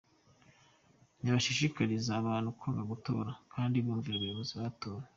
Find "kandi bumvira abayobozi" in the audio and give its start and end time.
3.53-4.53